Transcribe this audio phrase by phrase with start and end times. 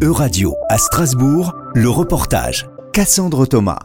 [0.00, 2.68] Euradio à Strasbourg, le reportage.
[2.92, 3.80] Cassandre Thomas.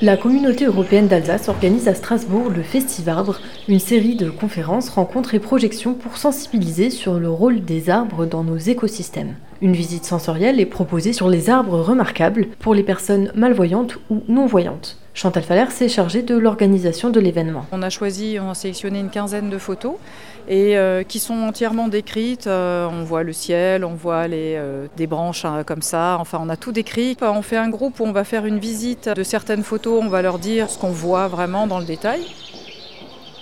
[0.00, 5.38] La communauté européenne d'Alsace organise à Strasbourg le Festivarbre, une série de conférences, rencontres et
[5.38, 9.34] projections pour sensibiliser sur le rôle des arbres dans nos écosystèmes.
[9.60, 14.96] Une visite sensorielle est proposée sur les arbres remarquables pour les personnes malvoyantes ou non-voyantes.
[15.16, 17.64] Chantal Faller s'est chargée de l'organisation de l'événement.
[17.72, 19.94] On a choisi, on a sélectionné une quinzaine de photos
[20.46, 22.46] et euh, qui sont entièrement décrites.
[22.46, 26.18] Euh, on voit le ciel, on voit les, euh, des branches hein, comme ça.
[26.20, 27.16] Enfin, on a tout décrit.
[27.22, 30.04] On fait un groupe où on va faire une visite de certaines photos.
[30.04, 32.20] On va leur dire ce qu'on voit vraiment dans le détail.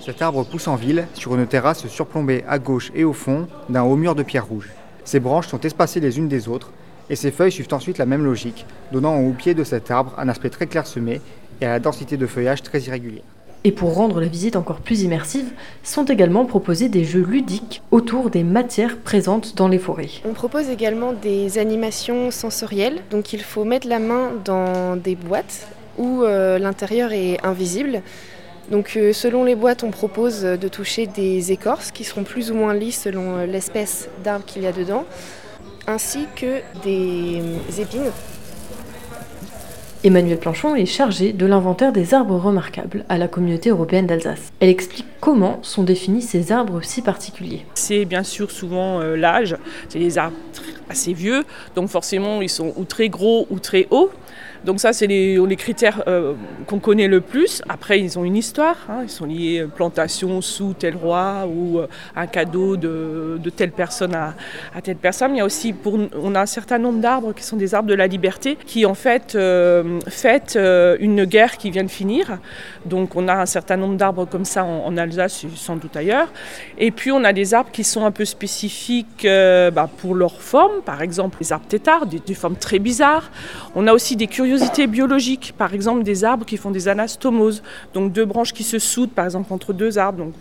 [0.00, 3.82] Cet arbre pousse en ville, sur une terrasse surplombée à gauche et au fond d'un
[3.82, 4.70] haut mur de pierre rouge.
[5.04, 6.72] Ses branches sont espacées les unes des autres
[7.10, 10.28] et ses feuilles suivent ensuite la même logique, donnant au pied de cet arbre un
[10.28, 11.20] aspect très clairsemé
[11.60, 13.24] et à la densité de feuillage très irrégulière.
[13.64, 15.50] Et pour rendre la visite encore plus immersive,
[15.82, 20.08] sont également proposés des jeux ludiques autour des matières présentes dans les forêts.
[20.24, 25.66] On propose également des animations sensorielles, donc il faut mettre la main dans des boîtes
[25.98, 28.02] où euh, l'intérieur est invisible.
[28.70, 32.54] Donc euh, selon les boîtes, on propose de toucher des écorces qui seront plus ou
[32.54, 35.04] moins lisses selon euh, l'espèce d'arbre qu'il y a dedans,
[35.88, 37.42] ainsi que des
[37.80, 38.12] épines
[40.04, 44.52] Emmanuel Planchon est chargé de l'inventaire des arbres remarquables à la communauté européenne d'Alsace.
[44.60, 47.66] Elle explique comment sont définis ces arbres si particuliers.
[47.74, 49.56] C'est bien sûr souvent euh, l'âge,
[49.88, 50.36] c'est des arbres
[50.88, 51.42] assez vieux,
[51.74, 54.10] donc forcément ils sont ou très gros ou très hauts.
[54.68, 56.34] Donc ça, c'est les, critères euh,
[56.66, 57.62] qu'on connaît le plus.
[57.70, 58.76] Après, ils ont une histoire.
[58.90, 58.98] Hein.
[59.02, 61.80] Ils sont liés euh, plantation sous tel roi ou
[62.14, 64.34] un cadeau de, telle personne à,
[64.82, 65.34] telle personne.
[65.34, 67.94] Il y a aussi, on a un certain nombre d'arbres qui sont des arbres de
[67.94, 70.58] la liberté, qui en fait euh, fêtent
[71.00, 72.38] une guerre qui vient de finir.
[72.84, 76.30] Donc on a un certain nombre d'arbres comme ça en, Alsace, sans doute ailleurs.
[76.76, 80.82] Et puis on a des arbres qui sont un peu spécifiques bah, pour leur forme.
[80.84, 83.30] Par exemple, les arbres têtards, des, des formes très bizarres.
[83.74, 84.26] On a aussi des
[84.58, 87.62] curiosités biologiques, par exemple des arbres qui font des anastomoses,
[87.94, 90.32] donc deux branches qui se soudent par exemple entre deux arbres,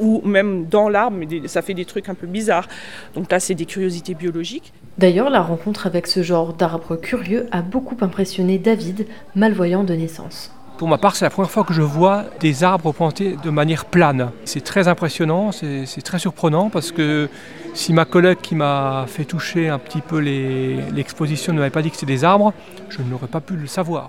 [0.00, 2.66] ou même dans l'arbre, mais ça fait des trucs un peu bizarres.
[3.14, 4.72] Donc là, c'est des curiosités biologiques.
[4.96, 10.50] D'ailleurs, la rencontre avec ce genre d'arbres curieux a beaucoup impressionné David, malvoyant de naissance.
[10.80, 13.84] Pour ma part, c'est la première fois que je vois des arbres plantés de manière
[13.84, 14.30] plane.
[14.46, 17.28] C'est très impressionnant, c'est très surprenant parce que
[17.74, 21.90] si ma collègue qui m'a fait toucher un petit peu l'exposition ne m'avait pas dit
[21.90, 22.54] que c'était des arbres,
[22.88, 24.08] je n'aurais pas pu le savoir.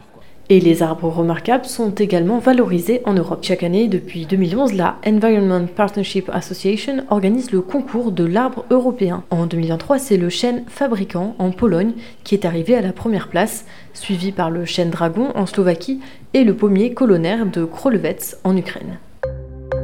[0.50, 3.40] Et les arbres remarquables sont également valorisés en Europe.
[3.44, 9.24] Chaque année, depuis 2011, la Environment Partnership Association organise le concours de l'arbre européen.
[9.30, 11.94] En 2023, c'est le chêne fabricant en Pologne
[12.24, 16.02] qui est arrivé à la première place, suivi par le chêne dragon en Slovaquie
[16.34, 18.98] et le pommier colonnaire de Krolewetz en Ukraine.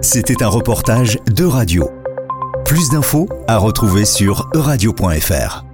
[0.01, 1.89] C'était un reportage de radio.
[2.65, 5.66] Plus d'infos à retrouver sur euradio.fr.